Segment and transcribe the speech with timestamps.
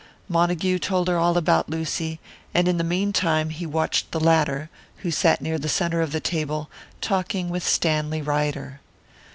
[0.27, 2.19] Montague told her all about Lucy;
[2.55, 4.71] and, in the meantime, he watched the latter,
[5.03, 8.79] who sat near the centre of the table, talking with Stanley Ryder.